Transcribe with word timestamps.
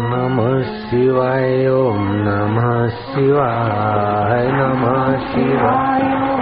नमः 0.00 0.62
शिवाय 0.62 1.68
ओम 1.68 2.06
नमः 2.10 2.88
शिवाय 2.88 4.46
नमः 4.52 5.18
शिवाय। 5.18 6.37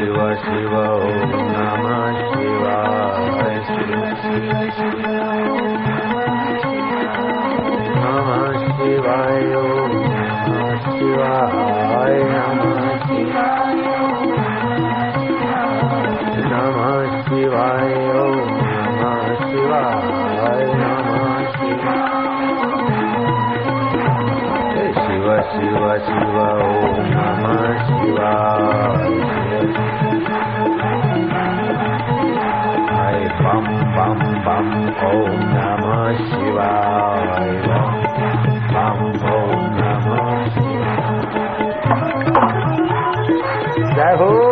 Shiva 0.00 0.28
Shiva 0.40 0.84
Om 0.96 1.28
Namah 1.52 2.16
Shiva 2.32 2.76
Namah 3.10 4.16
Shiva 4.16 4.64
Namah 8.00 8.56
Shiva 10.80 11.32
Namah 12.32 12.96
Shiva. 13.04 13.48
Namah 16.50 17.06
Shiva 17.28 17.66
Namah 20.80 21.44
Shiva 21.56 21.92
Shiva 24.96 25.36
Shiva 25.52 25.92
Shiva 26.06 26.48
Om 26.70 27.04
Namah 27.12 27.76
Shiva. 27.86 29.39
Oh. 44.22 44.49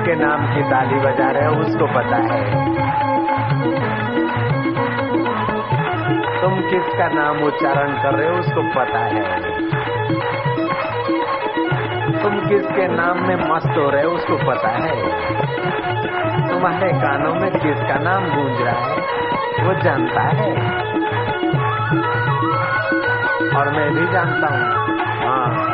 किसके 0.00 0.14
नाम 0.14 0.54
की 0.54 0.62
ताली 0.62 0.94
बजा 0.94 1.30
रहे 1.30 1.46
हो, 1.46 1.54
उसको 1.54 1.86
पता 1.86 2.16
है। 2.16 2.54
तुम 6.40 6.60
किसका 6.60 7.08
नाम 7.08 7.42
उच्चारण 7.42 7.92
कर 7.92 8.14
रहे 8.14 8.28
हो, 8.28 8.34
उसको 8.34 8.62
पता 8.62 8.98
है। 8.98 9.40
तुम 12.22 12.48
किसके 12.48 12.88
नाम 12.88 13.26
में 13.26 13.36
मस्त 13.36 13.78
हो 13.78 13.90
रहे 13.90 14.02
हो, 14.02 14.10
उसको 14.10 14.36
पता 14.36 14.68
है। 14.68 14.96
तुम्हारे 16.48 16.92
कानों 16.92 17.34
में 17.34 17.50
किसका 17.50 17.94
नाम 17.94 18.24
गूंज 18.24 18.62
रहा 18.62 18.74
है, 18.74 18.96
वो 19.66 19.74
जानता 19.82 20.22
है। 20.22 20.52
और 23.58 23.70
मैं 23.70 23.94
भी 23.94 24.12
जानता 24.12 24.46
हूँ। 24.46 24.90
हाँ। 25.26 25.70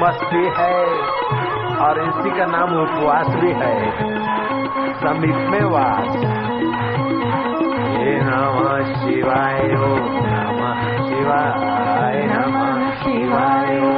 मस्ती 0.00 0.44
है। 0.58 0.86
और 1.76 2.02
इसी 2.02 2.30
का 2.30 2.46
नाम 2.46 2.82
उपवास 2.82 3.26
भी 3.28 3.52
है। 3.52 3.90
समीप 5.00 5.34
में 5.34 5.64
वास। 5.64 6.16
ये 7.98 8.20
नम 8.22 8.84
शिवाय 8.84 9.60
नम 9.62 11.08
शिवाय 11.08 12.22
नम 12.26 12.90
शिवाय। 12.90 13.97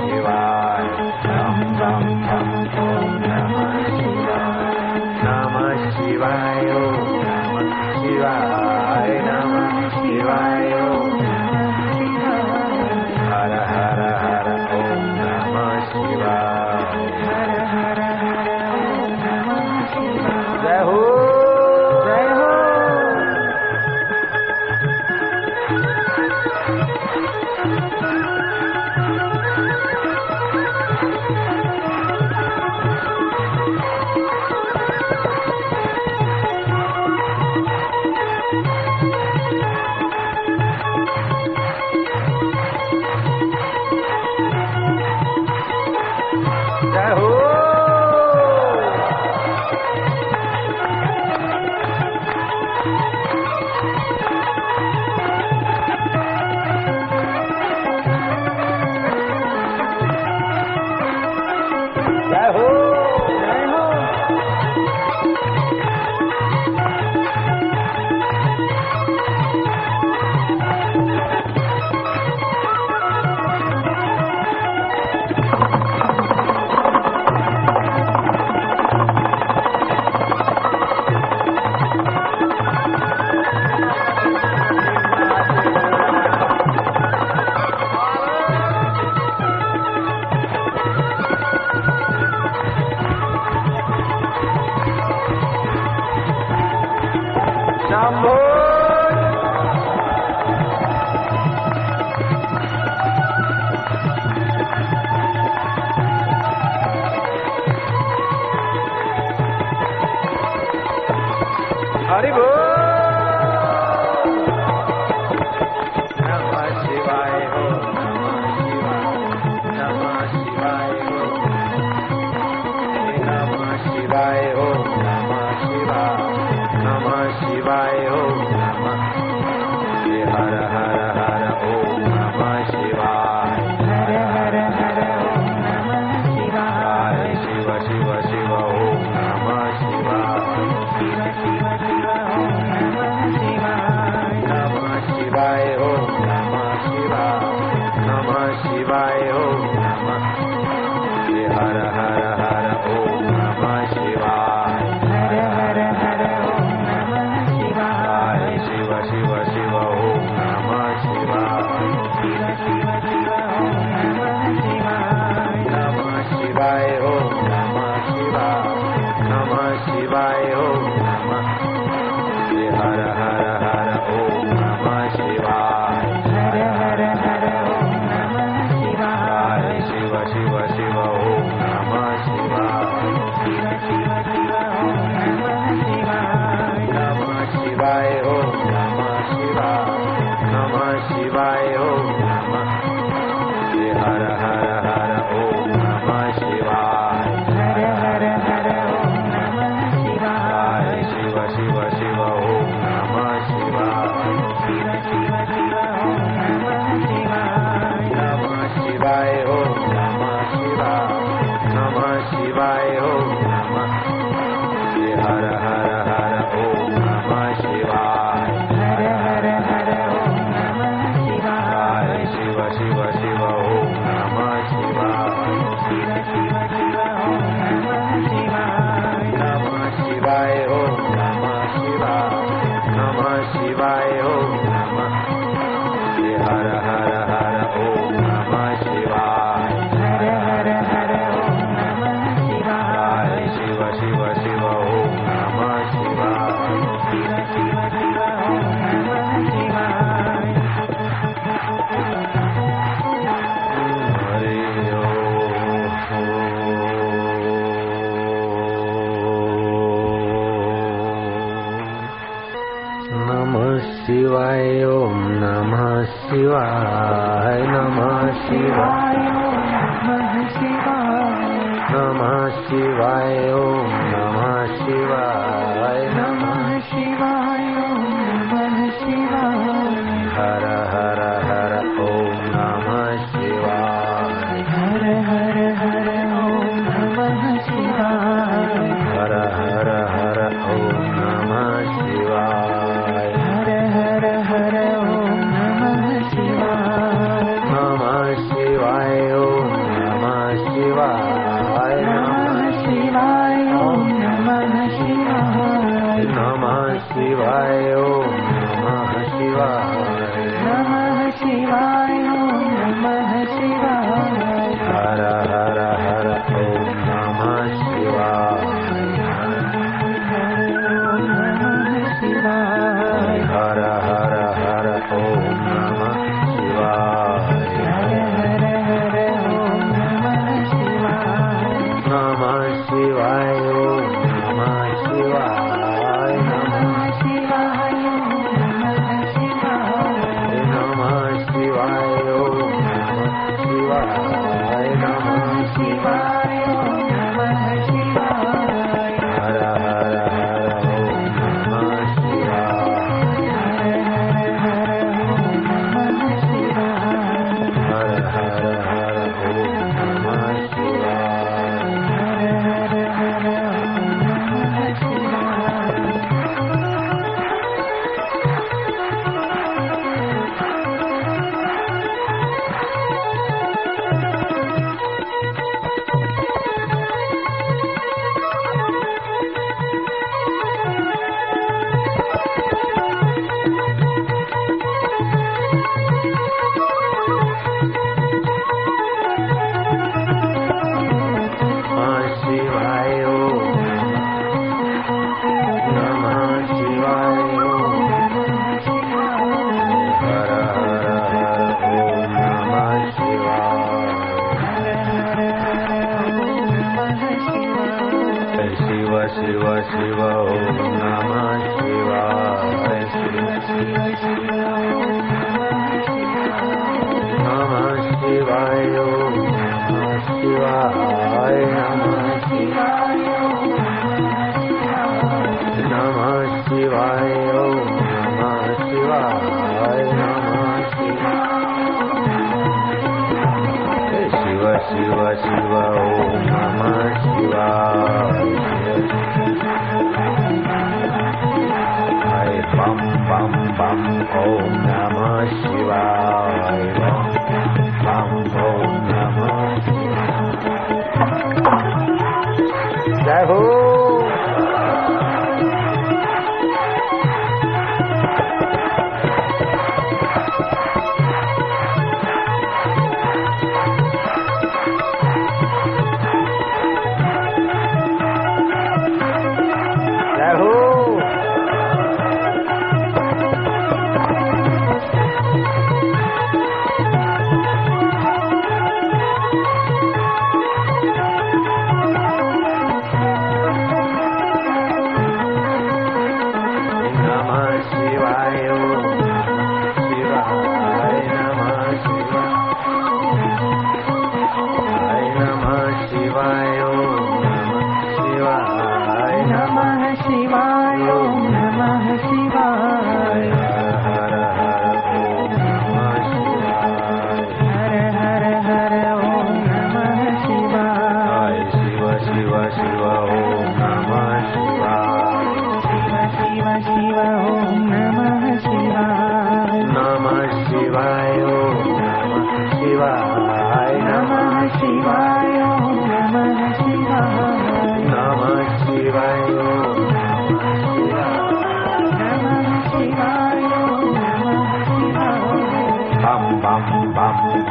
नमः 487.41 487.70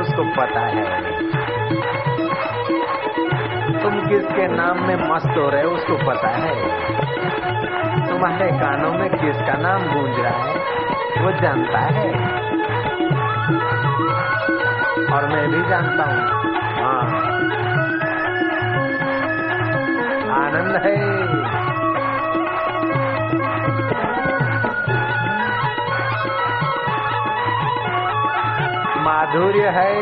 उसको 0.00 0.24
पता 0.24 0.60
है? 0.60 1.10
तुम 3.82 4.08
किसके 4.08 4.48
नाम 4.48 4.86
में 4.86 5.14
मस्त 5.14 5.28
हो 5.28 5.50
रहे 5.50 5.62
हो, 5.62 5.70
उसको 5.70 5.94
पता 5.94 6.28
है। 6.28 6.54
तुम्हारे 8.08 8.48
कानों 8.48 8.92
में 8.92 9.10
किसका 9.10 9.52
नाम 9.54 9.82
गूंज 9.82 10.20
रहा 10.20 10.32
है, 10.32 10.54
वो 11.24 11.32
जानता 11.32 11.78
है। 11.78 12.10
और 15.12 15.28
मैं 15.28 15.50
भी 15.50 15.68
जानता 15.68 16.04
हूँ। 16.04 16.40
हाँ। 16.84 17.02
आनंद 20.44 20.76
है। 20.86 21.39
माधुर्य 29.30 29.68
है। 29.68 29.92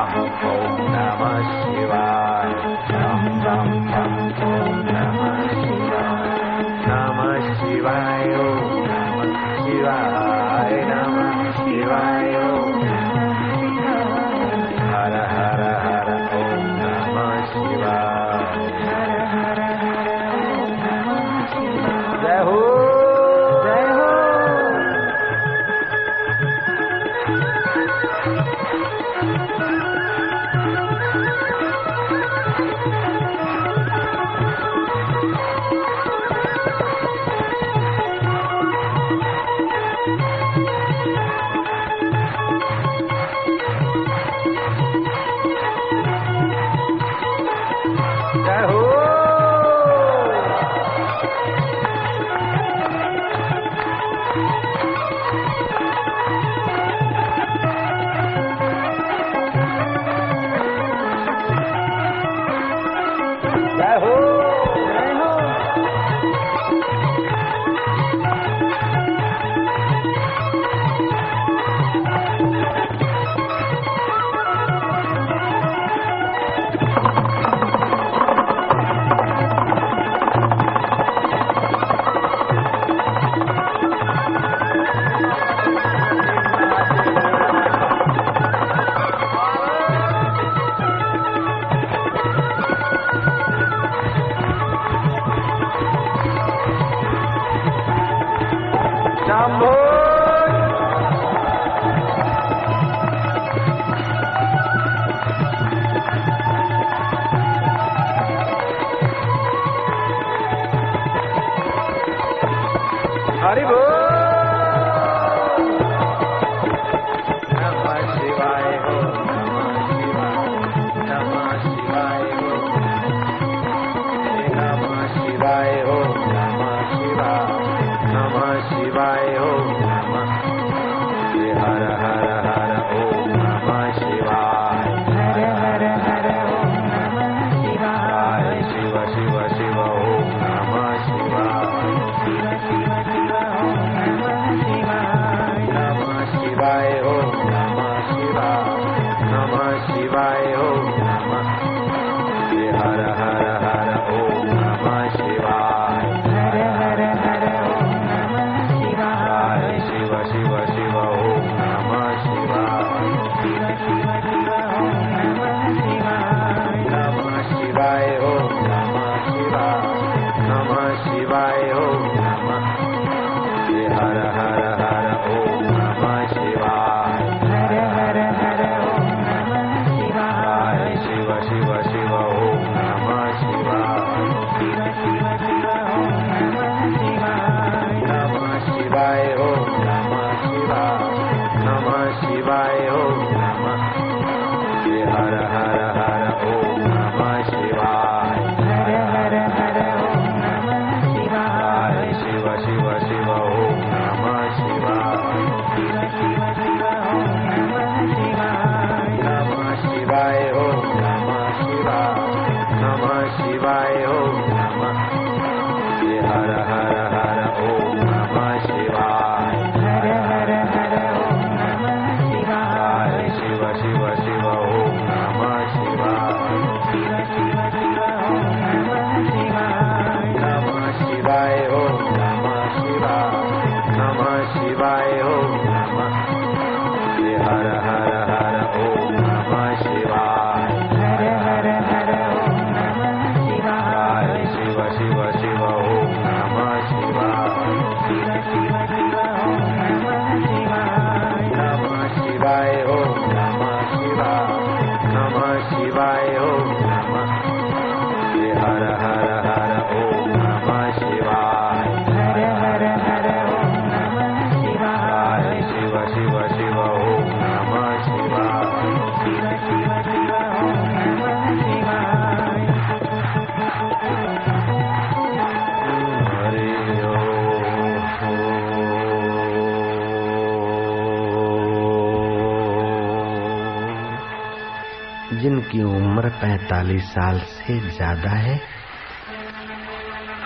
45 286.41 287.01
साल 287.03 287.39
से 287.39 287.79
ज़्यादा 287.89 288.29
है। 288.29 288.55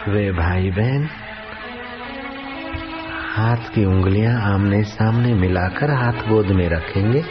वे 0.07 0.31
भाई 0.31 0.69
बहन 0.69 1.07
हाथ 3.35 3.69
की 3.75 3.85
उंगलियाँ 3.85 4.33
आमने 4.53 4.81
सामने 4.83 5.33
मिलाकर 5.33 5.91
हाथ 5.91 6.27
गोद 6.29 6.51
में 6.51 6.67
रखेंगे, 6.69 7.21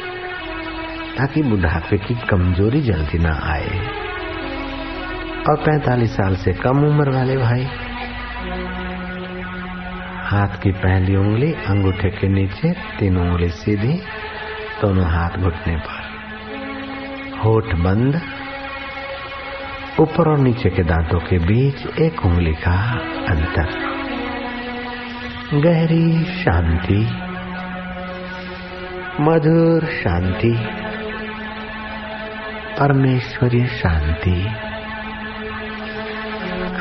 ताकि 1.18 1.42
बुढ़ापे 1.42 1.98
की 1.98 2.14
कमज़ोरी 2.26 2.80
जल्दी 2.80 3.18
ना 3.18 3.34
आए। 3.44 3.78
और 5.48 5.56
45 5.58 6.16
साल 6.16 6.36
से 6.36 6.52
कम 6.52 6.84
उम्र 6.84 7.10
वाले 7.10 7.36
भाई, 7.36 7.64
हाथ 10.24 10.62
की 10.62 10.70
पहली 10.72 11.16
उंगली 11.16 11.52
अंगूठे 11.52 12.10
के 12.10 12.28
नीचे, 12.28 12.72
तीन 12.98 13.16
उंगली 13.16 13.48
सीधी, 13.48 14.00
दोनों 14.80 15.06
हाथ 15.06 15.38
घुटने 15.38 15.76
पर। 15.76 16.02
होठ 17.44 17.74
बंद 17.74 18.20
ऊपर 20.00 20.30
और 20.30 20.38
नीचे 20.38 20.70
के 20.70 20.82
दांतों 20.82 21.18
के 21.18 21.38
बीच 21.38 21.86
एक 21.86 22.24
उंगली 22.24 22.52
का 22.52 22.98
अंतर। 23.30 23.66
गहरी 25.60 26.24
शांति। 26.24 27.06
मधुर 29.20 29.84
शांति। 29.84 30.52
परमेश्वरीय 32.80 33.66
शांति। 33.66 34.46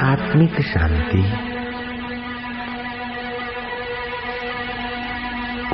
आत्मिक 0.06 0.62
शांति। 0.62 1.54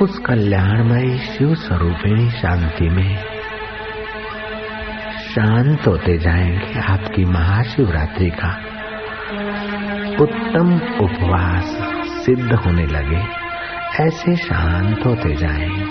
उस 0.02 0.20
कल्याणमयी 0.20 1.18
शिव 1.18 1.56
स्वरूपिणी 1.56 2.30
शांति 2.30 2.90
में 2.90 3.29
शांत 5.40 5.88
होते 5.88 6.18
जाएँगे 6.18 6.80
आपकी 6.80 7.26
महाशिवरात्रि 7.26 8.30
का। 8.30 8.50
उत्तम 10.22 10.74
उपवास 11.00 11.64
सिद्ध 12.26 12.54
होने 12.54 12.86
लगे, 12.86 13.22
ऐसे 14.04 14.36
शांत 14.36 15.06
होते 15.06 15.36
जाएँगे। 15.36 15.84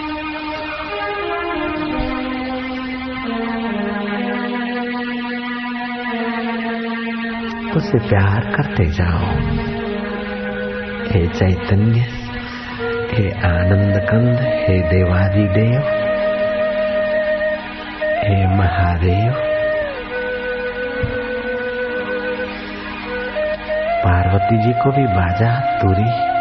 उसे 7.73 7.99
प्यार 8.09 8.41
करते 8.57 8.87
जाओ, 8.87 9.25
हे 11.07 11.27
चैतन्य, 11.29 12.01
हे 13.13 13.31
आनंद 13.31 13.97
कंद 14.11 14.39
हे 14.41 14.81
देवादि 14.83 15.49
देव 15.49 16.08
हे 18.29 18.47
महादेव। 18.47 19.33
पार्वती 24.05 24.59
जी 24.59 24.73
को 24.73 24.91
भी 24.91 25.07
बाजा, 25.07 25.79
तुरी, 25.79 26.39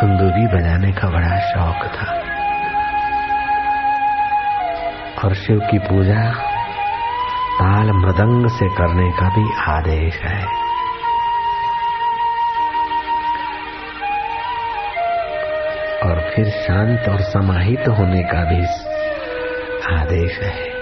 तंदूरी 0.00 0.46
बजाने 0.46 0.92
का 0.92 1.08
बड़ा 1.08 1.38
शौक 1.38 1.86
था। 1.86 2.20
और 5.24 5.34
शिव 5.34 5.58
की 5.70 5.78
पूजा 5.78 6.32
ताल 7.54 7.92
मृदंग 7.92 8.48
से 8.48 8.68
करने 8.68 9.10
का 9.10 9.28
भी 9.28 9.72
आदेश 9.72 10.20
है। 10.22 10.46
और 16.02 16.32
फिर 16.34 16.44
शांत 16.44 17.08
और 17.08 17.20
समाहित 17.20 17.88
होने 17.88 18.22
का 18.22 18.44
भी 18.44 18.64
आदेश 20.00 20.40
है। 20.40 20.73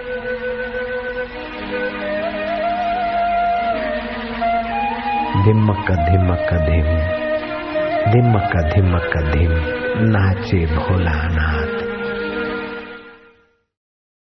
धिमक 5.44 5.90
धिमक 5.90 6.48
धिम। 6.52 6.88
धिमक 8.12 8.74
धिमक 8.74 9.16
धिम। 9.16 9.50
नाचे 10.10 10.66
भोलानाथ। 10.66 11.81